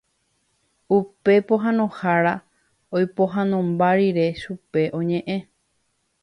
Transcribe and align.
Upe 0.97 1.33
pohãnohára 1.51 2.33
oipohãnomba 2.97 3.87
rire 3.99 4.27
chupe 4.41 4.81
oñe'ẽ. 4.99 5.39